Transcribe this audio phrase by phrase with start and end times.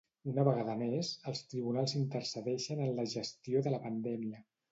[0.29, 4.43] Una vegada més, els tribunals intercedeixen en la gestió de la pandèmia.